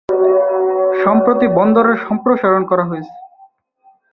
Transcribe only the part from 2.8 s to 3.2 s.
হয়েছে।